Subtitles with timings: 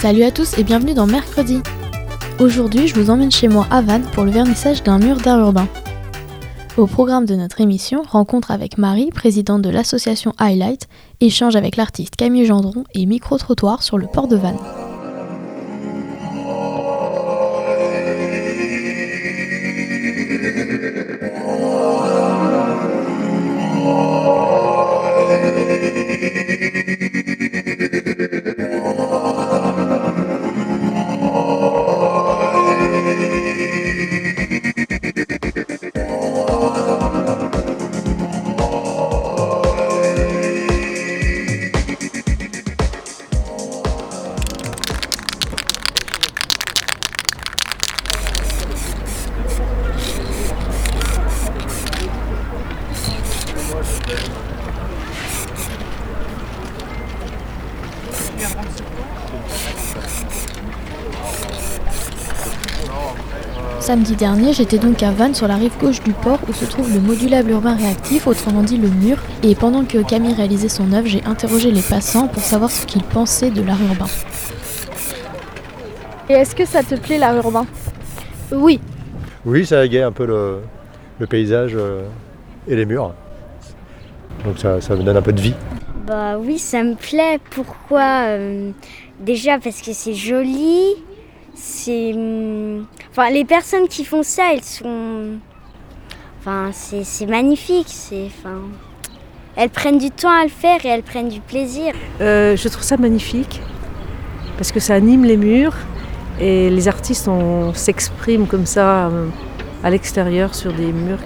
[0.00, 1.58] Salut à tous et bienvenue dans Mercredi.
[2.38, 5.66] Aujourd'hui, je vous emmène chez moi à Vannes pour le vernissage d'un mur d'art urbain.
[6.76, 10.86] Au programme de notre émission, rencontre avec Marie, présidente de l'association Highlight,
[11.20, 14.87] échange avec l'artiste Camille Gendron et micro-trottoir sur le port de Vannes.
[63.88, 66.92] Samedi dernier, j'étais donc à Vannes sur la rive gauche du port où se trouve
[66.92, 71.06] le modulable urbain réactif, autrement dit le mur, et pendant que Camille réalisait son œuvre,
[71.06, 74.04] j'ai interrogé les passants pour savoir ce qu'ils pensaient de l'art urbain.
[76.28, 77.64] Et est-ce que ça te plaît l'art urbain?
[78.52, 78.78] Oui,
[79.46, 80.58] Oui, ça égaye un peu le,
[81.18, 82.02] le paysage euh,
[82.68, 83.14] et les murs.
[84.44, 85.54] Donc ça, ça me donne un peu de vie.
[86.06, 87.40] Bah oui, ça me plaît.
[87.52, 88.70] Pourquoi Euh,
[89.20, 90.94] Déjà parce que c'est joli.
[91.60, 92.12] C'est.
[92.14, 95.38] hum, Enfin, les personnes qui font ça, elles sont.
[96.40, 97.88] Enfin, c'est c'est magnifique.
[97.88, 98.26] C'est.
[98.26, 98.58] Enfin.
[99.56, 101.92] Elles prennent du temps à le faire et elles prennent du plaisir.
[102.20, 103.60] Euh, je trouve ça magnifique
[104.56, 105.74] parce que ça anime les murs
[106.40, 107.28] et les artistes
[107.74, 109.26] s'expriment comme ça euh,
[109.82, 111.18] à l'extérieur sur des murs.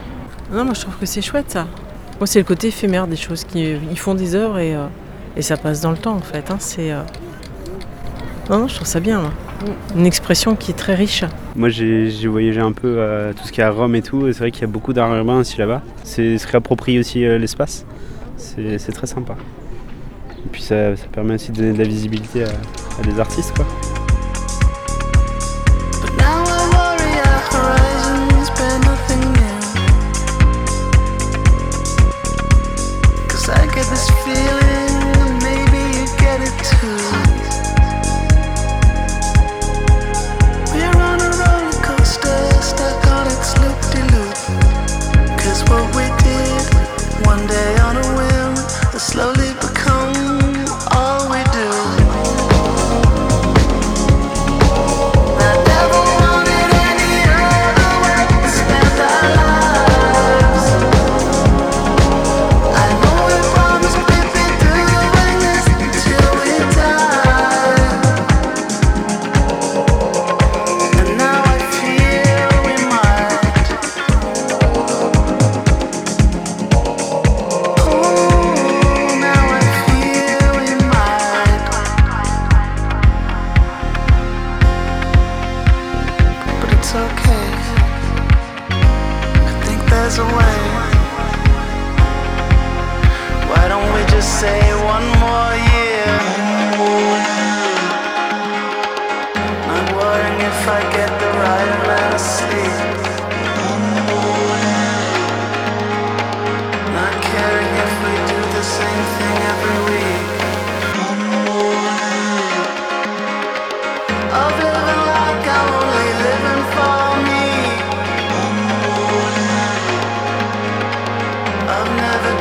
[0.51, 1.67] Non, moi je trouve que c'est chouette ça.
[2.19, 3.45] Moi c'est le côté éphémère des choses.
[3.45, 4.87] Qui, ils font des œuvres et, euh,
[5.37, 6.51] et ça passe dans le temps en fait.
[6.51, 6.57] hein.
[6.59, 7.03] C'est, euh,
[8.49, 9.21] Non, non, je trouve ça bien.
[9.21, 9.31] moi.
[9.97, 11.25] Une expression qui est très riche.
[11.57, 12.99] Moi j'ai voyagé un peu
[13.37, 14.93] tout ce qui est à Rome et tout, et c'est vrai qu'il y a beaucoup
[14.93, 15.83] d'art urbain aussi là-bas.
[16.05, 17.85] C'est se réapproprie aussi euh, l'espace,
[18.37, 19.37] c'est très sympa.
[20.45, 23.55] Et puis ça, ça permet aussi de donner de la visibilité à, à des artistes
[23.55, 23.67] quoi.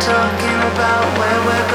[0.02, 1.71] Talking about where we're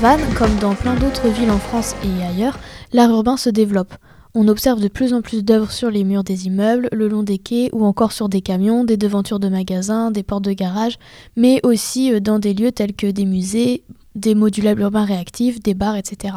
[0.00, 2.56] Vannes, comme dans plein d'autres villes en France et ailleurs,
[2.92, 3.92] l'art urbain se développe.
[4.32, 7.38] On observe de plus en plus d'œuvres sur les murs des immeubles, le long des
[7.38, 11.00] quais ou encore sur des camions, des devantures de magasins, des portes de garage,
[11.34, 13.82] mais aussi euh, dans des lieux tels que des musées,
[14.14, 16.36] des modulables urbains réactifs, des bars, etc.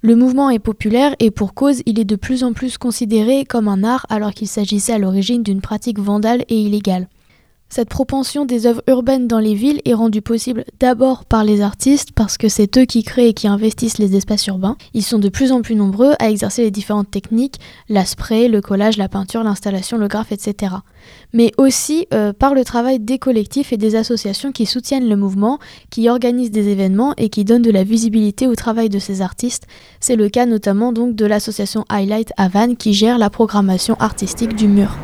[0.00, 3.68] Le mouvement est populaire et pour cause, il est de plus en plus considéré comme
[3.68, 7.06] un art alors qu'il s'agissait à l'origine d'une pratique vandale et illégale.
[7.70, 12.12] Cette propension des œuvres urbaines dans les villes est rendue possible d'abord par les artistes
[12.12, 14.78] parce que c'est eux qui créent et qui investissent les espaces urbains.
[14.94, 17.56] Ils sont de plus en plus nombreux à exercer les différentes techniques,
[17.90, 20.76] la le collage, la peinture, l'installation, le graphe, etc.
[21.34, 25.58] Mais aussi euh, par le travail des collectifs et des associations qui soutiennent le mouvement,
[25.90, 29.66] qui organisent des événements et qui donnent de la visibilité au travail de ces artistes.
[30.00, 34.68] C'est le cas notamment donc de l'association Highlight Havane qui gère la programmation artistique du
[34.68, 34.96] mur.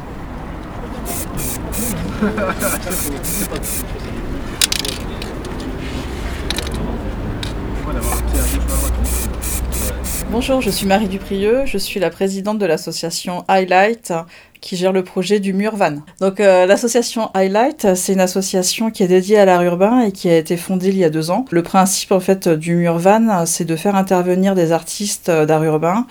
[10.31, 14.13] Bonjour, je suis Marie Duprieux, je suis la présidente de l'association Highlight
[14.61, 15.97] qui gère le projet du mur van.
[16.21, 20.31] Donc euh, l'association Highlight, c'est une association qui est dédiée à l'art urbain et qui
[20.31, 21.45] a été fondée il y a deux ans.
[21.51, 26.07] Le principe en fait du mur van, c'est de faire intervenir des artistes d'art urbain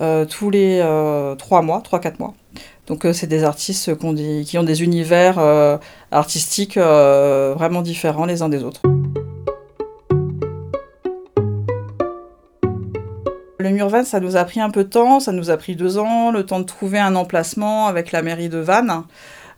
[0.00, 2.34] euh, tous les euh, trois mois, trois quatre mois.
[2.88, 5.38] Donc c'est des artistes qui ont des, univers
[6.10, 8.82] artistiques vraiment différents les uns des autres.
[13.60, 15.76] Le mur Vannes, ça nous a pris un peu de temps, ça nous a pris
[15.76, 19.02] deux ans, le temps de trouver un emplacement avec la mairie de Vannes.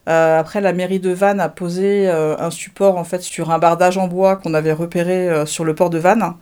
[0.08, 3.58] Euh, après, la mairie de Vannes a posé euh, un support en fait sur un
[3.58, 6.34] bardage en bois qu'on avait repéré euh, sur le port de Vannes.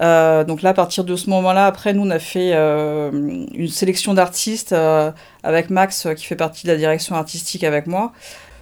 [0.00, 4.74] Donc là, à partir de ce moment-là, après, nous, on a fait une sélection d'artistes
[5.42, 8.12] avec Max, qui fait partie de la direction artistique avec moi.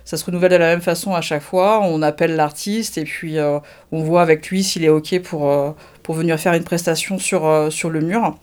[0.05, 1.81] Ça se renouvelle de la même façon à chaque fois.
[1.83, 3.37] On appelle l'artiste et puis
[3.93, 5.75] on voit avec lui s'il est OK pour,
[6.07, 8.37] pour venir faire une prestation sur, euh, sur le mur.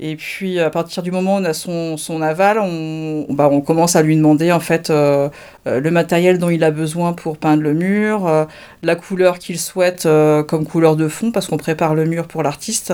[0.00, 3.60] Et puis à partir du moment où on a son, son aval, on, bah, on
[3.60, 5.28] commence à lui demander en fait euh,
[5.66, 8.46] euh, le matériel dont il a besoin pour peindre le mur,
[8.82, 10.04] la couleur qu'il souhaite
[10.46, 12.92] comme couleur de fond parce qu'on prépare le mur pour l'artiste.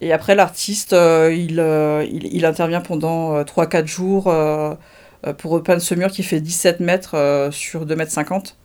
[0.00, 1.62] Et après l'artiste, il,
[2.10, 4.24] il, intervient pendant 3-4 jours
[5.38, 8.56] pour repeindre ce mur qui fait 17 mètres sur 2 mètres 50.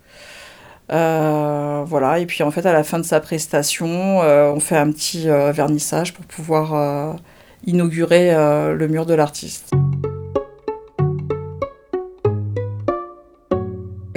[0.92, 4.76] Euh, voilà, et puis en fait, à la fin de sa prestation, euh, on fait
[4.76, 7.16] un petit euh, vernissage pour pouvoir
[7.66, 9.72] inaugurer le mur de l'artiste.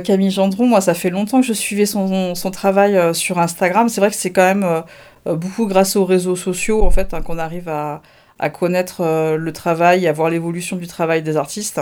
[0.04, 3.88] Camille Gendron, moi, ça fait longtemps que je suivais son, travail sur Instagram.
[3.88, 4.84] C'est vrai que c'est quand même
[5.26, 8.02] beaucoup grâce aux réseaux sociaux, en fait, hein, qu'on arrive à,
[8.52, 11.80] connaître euh, le travail, à voir l'évolution du travail des artistes.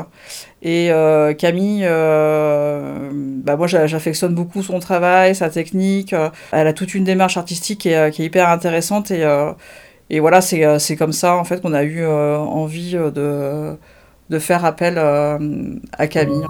[0.62, 6.14] Et euh, Camille, euh, bah moi j'affectionne beaucoup son travail, sa technique.
[6.52, 9.25] elle a toute une démarche artistique qui est, qui est hyper intéressante et,
[10.12, 13.76] et voilà, c'est comme ça en fait qu'on a eu envie de,
[14.31, 16.45] de faire appel à Camille.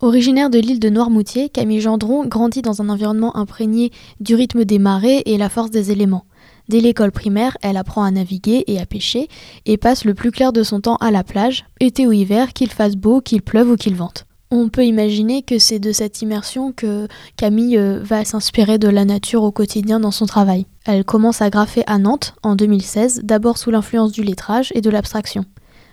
[0.00, 3.90] Originaire de l'île de Noirmoutier, Camille Gendron grandit dans un environnement imprégné
[4.20, 6.24] du rythme des marées et la force des éléments.
[6.68, 9.28] Dès l'école primaire, elle apprend à naviguer et à pêcher
[9.64, 12.70] et passe le plus clair de son temps à la plage, été ou hiver, qu'il
[12.70, 14.26] fasse beau, qu'il pleuve ou qu'il vente.
[14.50, 17.06] On peut imaginer que c'est de cette immersion que
[17.36, 20.66] Camille euh, va s'inspirer de la nature au quotidien dans son travail.
[20.86, 24.88] Elle commence à graffer à Nantes en 2016, d'abord sous l'influence du lettrage et de
[24.88, 25.44] l'abstraction.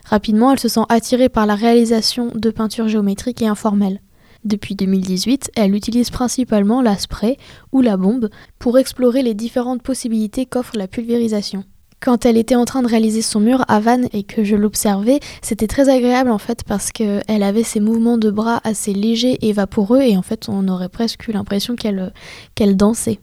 [0.06, 4.00] Rapidement, elle se sent attirée par la réalisation de peintures géométriques et informelles.
[4.46, 7.36] Depuis 2018, elle utilise principalement la spray
[7.72, 11.64] ou la bombe pour explorer les différentes possibilités qu'offre la pulvérisation.
[11.98, 15.18] Quand elle était en train de réaliser son mur à Vannes et que je l'observais,
[15.42, 19.52] c'était très agréable en fait parce qu'elle avait ces mouvements de bras assez légers et
[19.52, 22.12] vaporeux et en fait on aurait presque eu l'impression qu'elle
[22.54, 23.18] qu'elle dansait.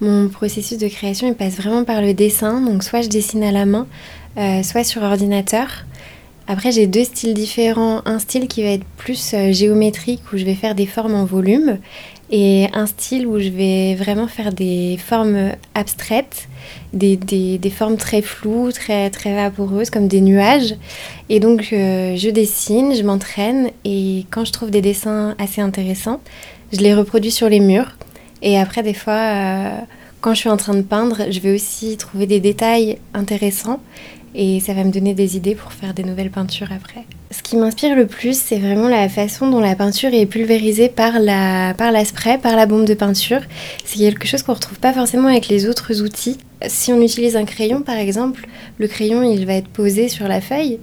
[0.00, 3.52] Mon processus de création il passe vraiment par le dessin, donc soit je dessine à
[3.52, 3.86] la main,
[4.36, 5.84] euh, soit sur ordinateur.
[6.46, 8.02] Après, j'ai deux styles différents.
[8.04, 11.24] Un style qui va être plus euh, géométrique, où je vais faire des formes en
[11.24, 11.78] volume,
[12.30, 16.48] et un style où je vais vraiment faire des formes abstraites,
[16.92, 20.74] des, des, formes très floues, très, très vaporeuses, comme des nuages.
[21.30, 26.20] Et donc, euh, je dessine, je m'entraîne, et quand je trouve des dessins assez intéressants,
[26.72, 27.96] je les reproduis sur les murs.
[28.42, 29.70] Et après, des fois, euh,
[30.20, 33.80] quand je suis en train de peindre, je vais aussi trouver des détails intéressants
[34.34, 37.04] et ça va me donner des idées pour faire des nouvelles peintures après.
[37.30, 41.18] Ce qui m'inspire le plus, c'est vraiment la façon dont la peinture est pulvérisée par
[41.18, 43.40] la, par la spray, par la bombe de peinture.
[43.84, 46.38] C'est quelque chose qu'on ne retrouve pas forcément avec les autres outils.
[46.66, 48.46] Si on utilise un crayon, par exemple,
[48.78, 50.78] le crayon, il va être posé sur la feuille,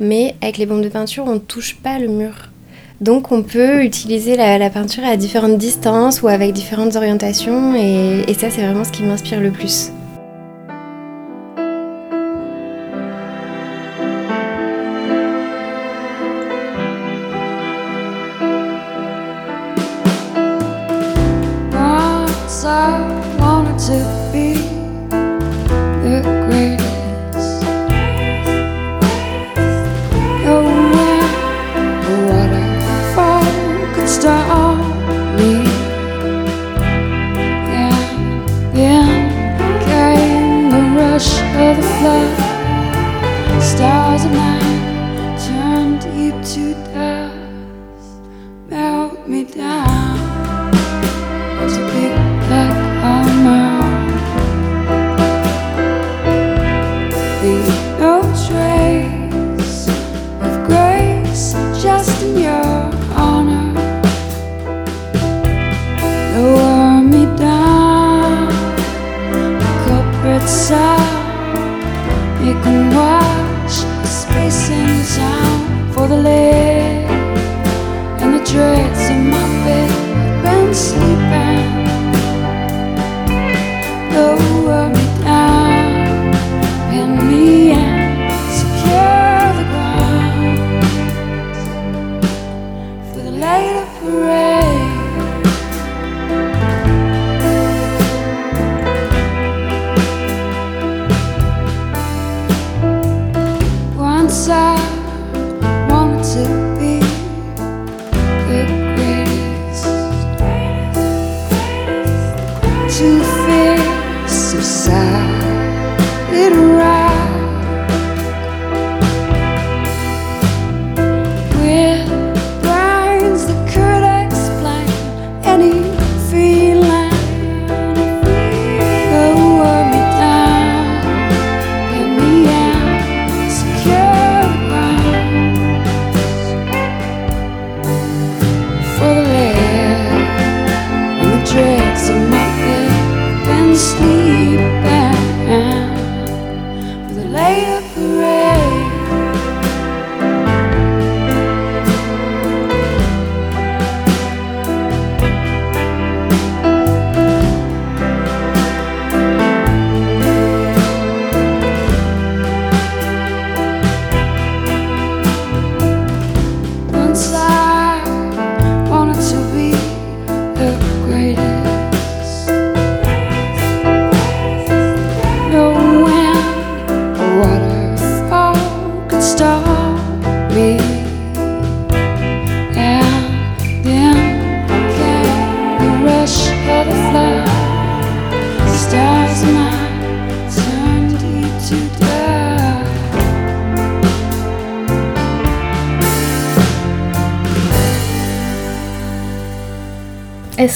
[0.00, 2.34] mais avec les bombes de peinture, on ne touche pas le mur.
[3.00, 8.48] Donc on peut utiliser la, peinture à différentes distances ou avec différentes orientations et ça
[8.48, 9.90] c'est vraiment ce qui m'inspire le plus.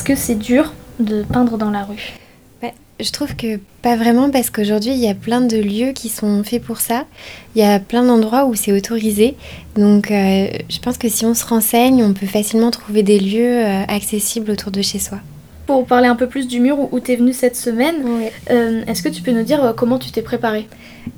[0.06, 2.12] Que c'est dur de peindre dans la rue
[2.62, 6.08] Ouais, je trouve que pas vraiment parce qu'aujourd'hui il y a plein de lieux qui
[6.08, 7.06] sont faits pour ça.
[7.56, 9.34] Il y a plein d'endroits où c'est autorisé.
[9.74, 13.64] Donc euh, je pense que si on se renseigne, on peut facilement trouver des lieux
[13.64, 15.18] euh, accessibles autour de chez soi.
[15.66, 17.96] Pour parler un peu plus du mur où, où t'es venue cette semaine,
[18.50, 20.68] euh, est-ce que tu peux nous dire comment tu t'es préparée?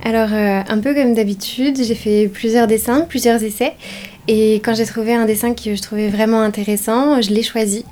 [0.02, 3.74] Alors un peu comme d'habitude, j'ai fait plusieurs dessins, plusieurs essais.
[4.28, 7.84] Et quand j'ai trouvé un dessin que je trouvais vraiment intéressant, je l'ai choisi.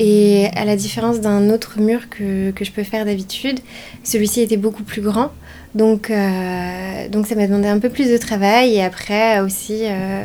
[0.00, 3.60] Et à la différence d'un autre mur que, que je peux faire d'habitude,
[4.02, 5.30] celui-ci était beaucoup plus grand.
[5.74, 6.14] Donc, euh,
[7.24, 8.74] ça m'a demandé un peu plus de travail.
[8.74, 10.24] Et après aussi, euh,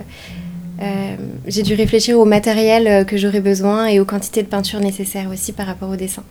[0.82, 1.16] euh,
[1.48, 5.52] j'ai dû réfléchir au matériel que j'aurais besoin et aux quantités de peinture nécessaires aussi
[5.52, 6.24] par rapport au dessin.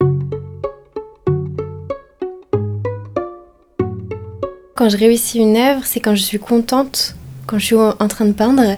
[4.75, 7.17] Quand je réussis une œuvre, c'est quand je suis contente,
[7.47, 8.77] quand je suis en en train de peindre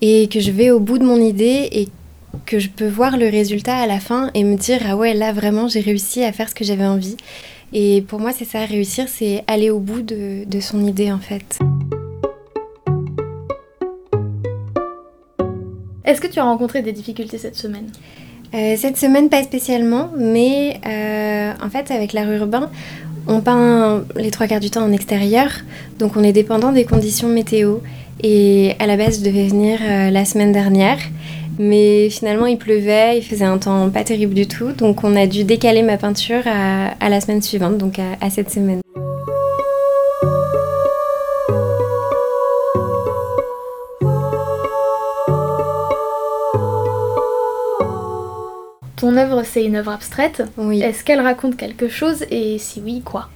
[0.00, 1.88] et que je vais au bout de mon idée et
[2.46, 5.32] que je peux voir le résultat à la fin et me dire ah ouais là
[5.32, 7.16] vraiment j'ai réussi à faire ce que j'avais envie.
[7.72, 11.18] Et pour moi c'est ça réussir, c'est aller au bout de, de son idée en
[11.18, 11.58] fait.
[16.04, 17.86] Est-ce que tu as rencontré des difficultés cette semaine?
[18.54, 22.70] Euh, cette semaine, pas spécialement, mais euh, en fait, avec l'art urbain,
[23.26, 25.50] on peint les trois quarts du temps en extérieur,
[25.98, 27.78] donc on est dépendant des conditions météo.
[28.22, 30.98] Et à la base, je devais venir euh, la semaine dernière,
[31.58, 35.26] mais finalement, il pleuvait, il faisait un temps pas terrible du tout, donc on a
[35.26, 38.80] dû décaler ma peinture à, la semaine suivante, donc à, cette semaine.
[48.96, 50.42] Ton œuvre, c'est une œuvre abstraite.
[50.56, 50.80] Oui.
[50.80, 53.28] Est-ce qu'elle raconte quelque chose et si oui, quoi?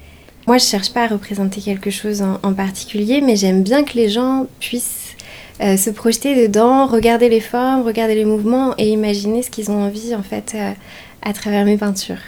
[0.46, 4.08] Moi, je cherche pas à représenter quelque chose en particulier, mais j'aime bien que les
[4.08, 5.07] gens puissent
[5.60, 9.82] euh, se projeter dedans, regarder les formes, regarder les mouvements et imaginer ce qu'ils ont
[9.82, 10.72] envie en fait euh,
[11.22, 12.20] à travers mes peintures.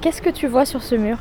[0.00, 1.18] Qu'est-ce que tu vois sur ce mur?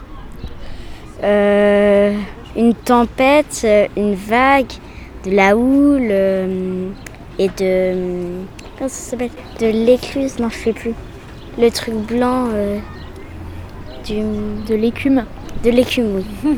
[1.24, 2.14] Euh,
[2.56, 4.72] une tempête, une vague,
[5.26, 6.90] de la houle euh,
[7.40, 8.44] et de.
[8.78, 9.32] Comment ça s'appelle?
[9.60, 10.94] De l'écluse, non, je sais plus.
[11.58, 12.78] Le truc blanc euh,
[14.06, 14.22] du.
[14.68, 15.26] De l'écume
[15.64, 16.58] De l'écume, oui.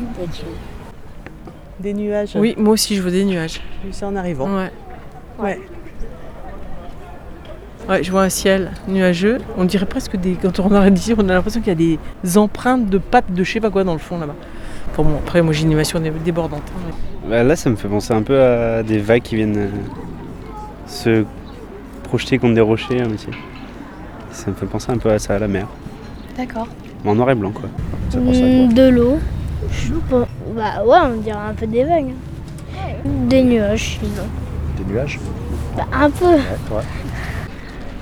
[1.80, 2.30] Des nuages.
[2.34, 3.60] Oui, moi aussi je vois des nuages.
[3.82, 4.56] J'ai vu ça en arrivant.
[4.56, 4.72] Ouais.
[5.38, 5.60] Ouais.
[7.88, 9.38] Ouais, je vois un ciel nuageux.
[9.56, 10.32] On dirait presque des.
[10.34, 13.42] Quand on regarde d'ici, on a l'impression qu'il y a des empreintes de pattes de
[13.44, 14.34] je sais pas quoi dans le fond là-bas.
[14.96, 16.62] Bon, bon, après, moi j'ai une animation dé- débordante.
[16.76, 16.90] hein,
[17.24, 19.68] mais- Bah, là, ça me fait penser un peu à des vagues qui viennent euh,
[20.86, 21.24] se
[22.02, 23.00] projeter contre des rochers.
[23.00, 23.28] hein, aussi.
[24.32, 25.66] Ça me fait penser un peu à ça, à la mer.
[26.36, 26.66] D'accord.
[27.04, 27.68] Mais en noir et blanc, quoi.
[28.10, 29.18] Ça pense à quoi de l'eau.
[30.10, 32.12] Bon, bah ouais, on dirait un peu des vagues.
[33.04, 34.24] Des nuages, sinon.
[34.88, 35.18] Nuages
[35.76, 36.24] Bah, un peu.
[36.26, 36.38] Ouais,
[36.72, 36.82] ouais.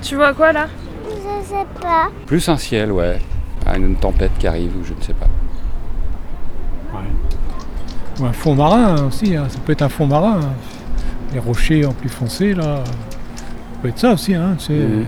[0.01, 0.67] Tu vois quoi là?
[1.09, 2.07] Je sais pas.
[2.25, 3.19] Plus un ciel, ouais.
[3.75, 5.27] Une tempête qui arrive ou je ne sais pas.
[8.19, 9.45] Ou un fond marin aussi, hein.
[9.49, 10.39] ça peut être un fond marin.
[10.41, 10.49] hein.
[11.33, 12.83] Les rochers en plus foncés là.
[12.85, 14.73] Ça peut être ça aussi, hein, sais.
[14.73, 15.05] Mhm.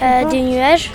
[0.00, 0.90] Euh, des nuages.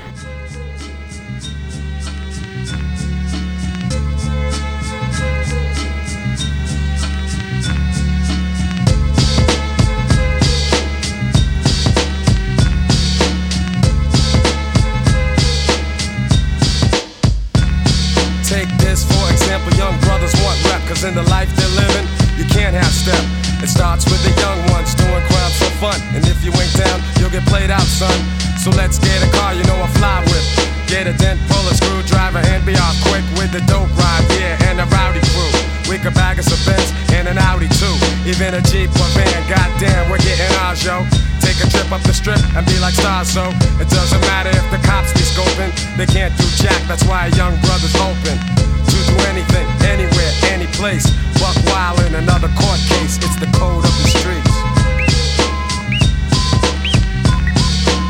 [18.48, 22.08] Take this for example, young brothers want rep, cause in the life they're living,
[22.40, 23.20] you can't have step.
[23.60, 27.04] It starts with the young ones doing crimes for fun, and if you ain't down,
[27.20, 28.16] you'll get played out, son.
[28.56, 30.48] So let's get a car, you know I fly with.
[30.88, 34.56] Get a dent, pull a screwdriver, and be off quick with the dope ride, yeah,
[34.72, 35.52] and a rowdy crew.
[35.92, 39.44] We could bag us a Benz and an Audi too, even a Jeep or van.
[39.52, 41.04] Goddamn, we're getting ours, yo.
[41.48, 43.48] Take a trip up the strip and be like stars, so
[43.80, 45.72] it doesn't matter if the cops be scoping.
[45.96, 50.68] They can't do jack, that's why a young brother's open to do anything, anywhere, any
[50.76, 51.08] place.
[51.40, 53.16] Buck wild in another court case.
[53.24, 54.56] It's the code of the streets.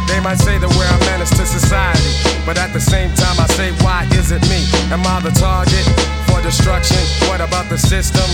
[0.10, 3.45] They might say that we're a menace to society, but at the same time, I
[3.54, 4.65] say, why is it me?
[4.89, 5.86] Am I the target
[6.26, 7.06] for destruction?
[7.30, 8.26] What about the system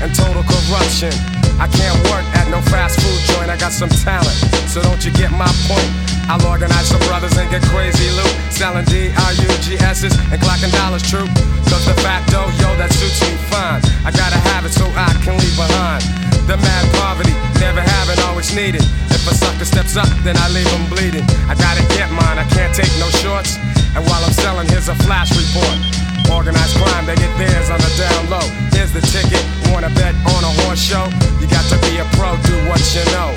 [0.00, 1.12] and total corruption?
[1.60, 3.27] I can't work at no fast food
[3.58, 4.38] got some talent,
[4.70, 5.90] so don't you get my point?
[6.30, 11.26] I'll organize some brothers and get crazy loot, selling D-R-U-G-S's and clocking dollars true.
[11.66, 11.94] Cause the
[12.30, 13.82] dough, yo, that suits me fine.
[14.06, 16.06] I gotta have it so I can leave behind.
[16.46, 18.82] The mad poverty, never having, always needed.
[19.10, 21.26] If a sucker steps up, then I leave him bleeding.
[21.50, 23.58] I gotta get mine, I can't take no shorts.
[23.98, 25.97] And while I'm selling, here's a flash report.
[26.30, 28.46] Organized crime, they get theirs on the down low.
[28.72, 31.08] Here's the ticket, wanna bet on a horse show?
[31.40, 33.34] You got to be a pro, do what you know.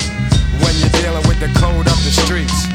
[0.62, 2.67] When you're dealing with the code of the streets.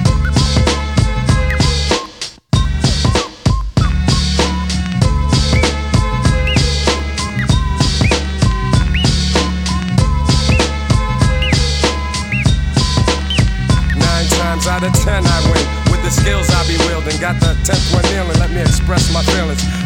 [14.69, 17.19] Out of ten I win with the skills I be wielding.
[17.21, 19.86] Got the tenth one kneeling, let me express my feelings.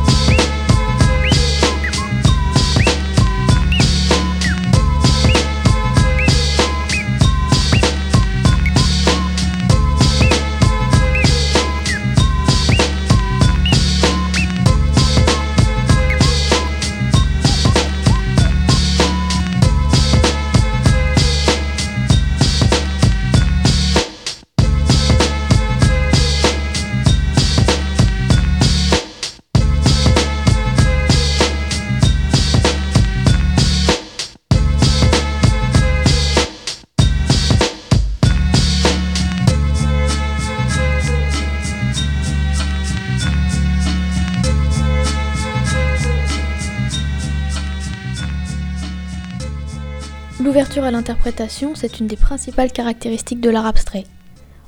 [50.51, 54.03] L'ouverture à l'interprétation, c'est une des principales caractéristiques de l'art abstrait.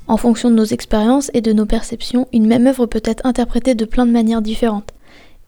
[0.06, 3.74] En fonction de nos expériences et de nos perceptions, une même œuvre peut être interprétée
[3.74, 4.94] de plein de manières différentes.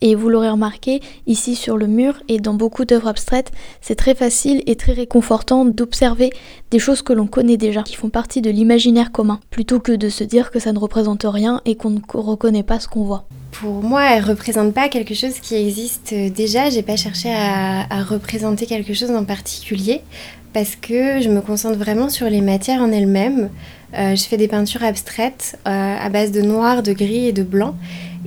[0.01, 4.15] Et vous l'aurez remarqué, ici sur le mur et dans beaucoup d'œuvres abstraites, c'est très
[4.15, 6.31] facile et très réconfortant d'observer
[6.71, 10.09] des choses que l'on connaît déjà, qui font partie de l'imaginaire commun, plutôt que de
[10.09, 13.25] se dire que ça ne représente rien et qu'on ne reconnaît pas ce qu'on voit.
[13.51, 16.69] Pour moi, elle représente pas quelque chose qui existe déjà.
[16.69, 20.01] J'ai pas cherché à, à représenter quelque chose en particulier
[20.53, 23.49] parce que je me concentre vraiment sur les matières en elles-mêmes.
[23.93, 27.43] Euh, je fais des peintures abstraites euh, à base de noir, de gris et de
[27.43, 27.75] blanc.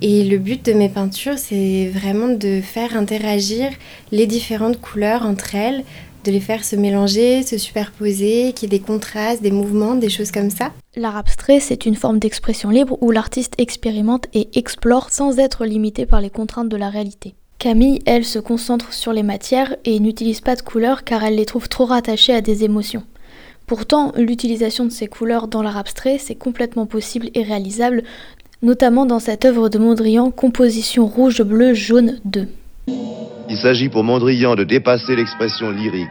[0.03, 3.71] Et le but de mes peintures, c'est vraiment de faire interagir
[4.13, 5.85] les différentes couleurs entre elles,
[6.25, 10.09] de les faire se mélanger, se superposer, qu'il y ait des contrastes, des mouvements, des
[10.09, 10.73] choses comme ça.
[10.97, 16.07] L'art abstrait, c'est une forme d'expression libre où l'artiste expérimente et explore sans être limité
[16.07, 17.35] par les contraintes de la réalité.
[17.59, 21.45] Camille, elle, se concentre sur les matières et n'utilise pas de couleurs car elle les
[21.45, 23.05] trouve trop rattachées à des émotions.
[23.67, 28.03] Pourtant, l'utilisation de ces couleurs dans l'art abstrait, c'est complètement possible et réalisable,
[28.63, 32.49] notamment dans cette œuvre de Mondrian, Composition rouge, bleu, jaune 2.
[33.49, 36.09] Il s'agit pour Mondrian de dépasser l'expression lyrique,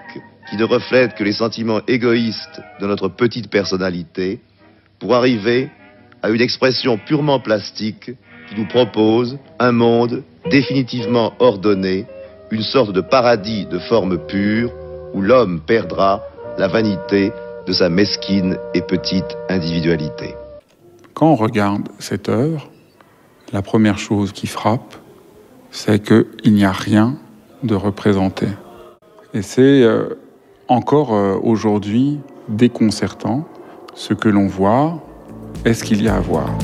[0.50, 4.40] qui ne reflète que les sentiments égoïstes de notre petite personnalité,
[5.00, 5.70] pour arriver
[6.22, 8.12] à une expression purement plastique
[8.50, 12.06] qui nous propose un monde définitivement ordonné,
[12.52, 14.74] une sorte de paradis de forme pure
[15.14, 16.24] où l'homme perdra
[16.58, 17.32] la vanité
[17.68, 20.34] de sa mesquine et petite individualité.
[21.20, 22.70] Quand on regarde cette œuvre,
[23.52, 24.96] la première chose qui frappe,
[25.70, 27.18] c'est qu'il n'y a rien
[27.62, 28.48] de représenté.
[29.34, 30.18] Et c'est euh,
[30.70, 33.46] encore euh, aujourd'hui déconcertant.
[33.96, 35.04] Ce que l'on voit,
[35.66, 36.58] est-ce qu'il y a à voir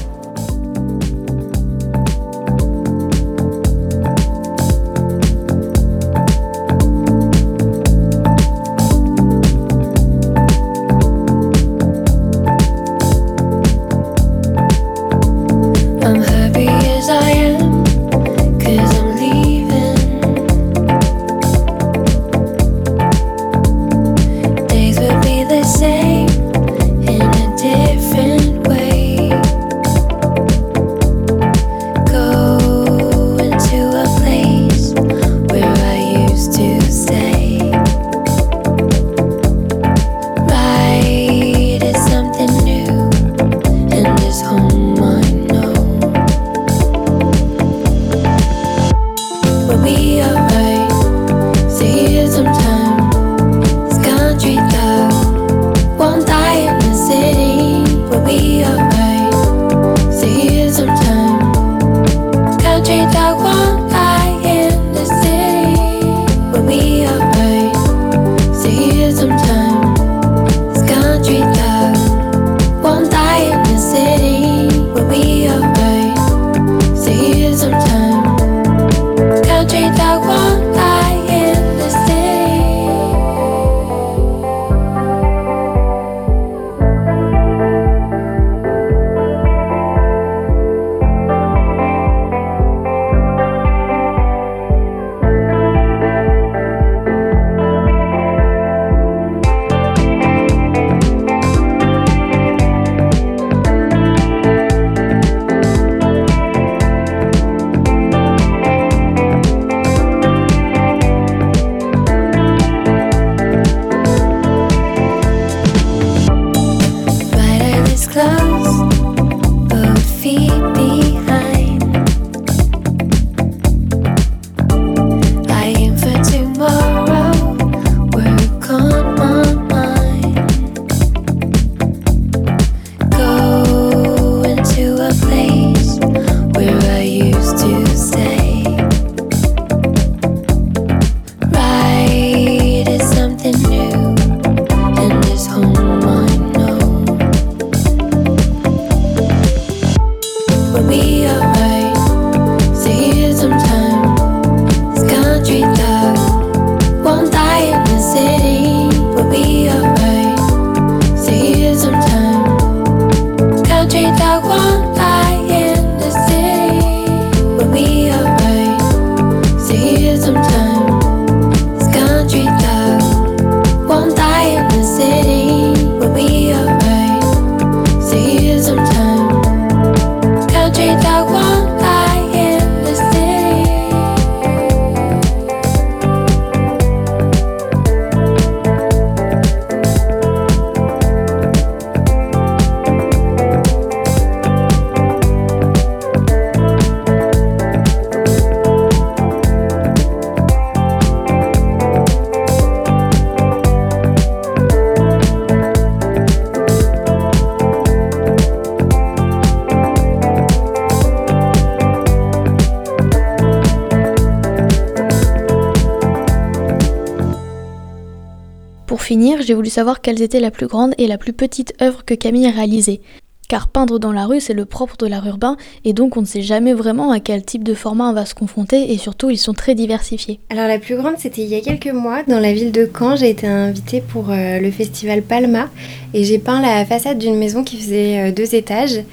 [219.41, 222.47] j'ai voulu savoir quelles étaient la plus grande et la plus petite œuvre que Camille
[222.47, 223.01] a réalisée.
[223.47, 226.25] Car peindre dans la rue, c'est le propre de l'art urbain, et donc on ne
[226.25, 229.37] sait jamais vraiment à quel type de format on va se confronter, et surtout ils
[229.37, 230.39] sont très diversifiés.
[230.49, 233.15] Alors la plus grande, c'était il y a quelques mois, dans la ville de Caen.
[233.15, 235.69] J'ai été invitée pour euh, le festival Palma,
[236.15, 239.03] et j'ai peint la façade d'une maison qui faisait euh, deux étages.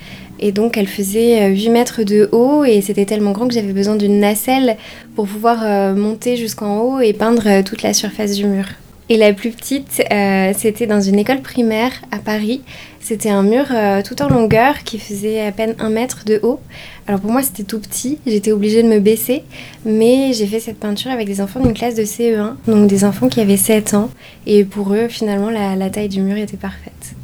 [0.43, 3.73] Et donc elle faisait euh, 8 mètres de haut, et c'était tellement grand que j'avais
[3.73, 4.77] besoin d'une nacelle
[5.15, 8.65] pour pouvoir euh, monter jusqu'en haut et peindre euh, toute la surface du mur.
[9.13, 12.63] Et la plus petite, euh, c'était dans une école primaire à Paris.
[12.99, 16.61] C'était un mur euh, tout en longueur qui faisait à peine un mètre de haut.
[17.07, 18.17] Alors pour moi, c'était tout petit.
[18.27, 19.43] J'étais obligée de me baisser.
[19.85, 22.55] Mais j'ai fait cette peinture avec des enfants d'une classe de CE1.
[22.67, 24.09] Donc des enfants qui avaient 7 ans.
[24.47, 27.15] Et pour eux, finalement, la, la taille du mur était parfaite.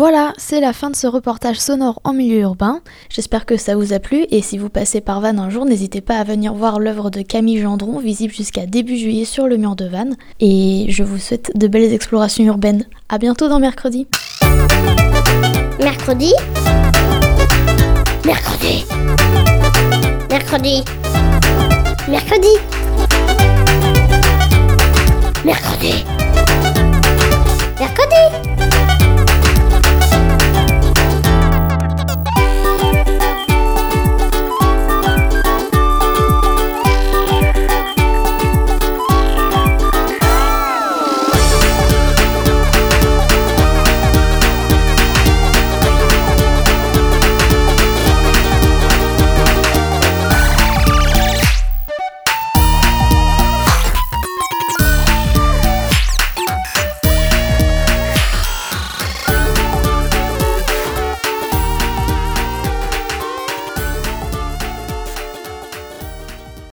[0.00, 2.80] Voilà, c'est la fin de ce reportage sonore en milieu urbain.
[3.10, 6.00] J'espère que ça vous a plu et si vous passez par Vannes un jour, n'hésitez
[6.00, 9.76] pas à venir voir l'œuvre de Camille Gendron, visible jusqu'à début juillet sur le mur
[9.76, 10.16] de Vannes.
[10.40, 12.86] Et je vous souhaite de belles explorations urbaines.
[13.10, 14.06] À bientôt dans Mercredi.
[15.78, 16.32] Mercredi
[18.24, 18.86] Mercredi
[20.30, 20.82] Mercredi
[22.08, 22.56] Mercredi
[25.44, 26.04] Mercredi
[27.78, 28.49] Mercredi